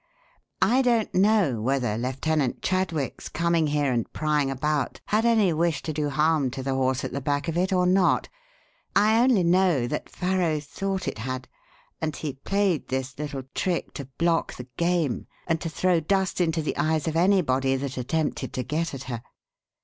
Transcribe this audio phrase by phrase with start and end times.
[0.63, 5.93] I don't know whether Lieutenant Chadwick's coming here and prying about had any wish to
[5.93, 8.27] do harm to the horse at the back of it or not.
[8.95, 11.47] I only know that Farrow thought it had,
[12.01, 16.63] and he played this little trick to block the game and to throw dust into
[16.63, 19.21] the eyes of anybody that attempted to get at her.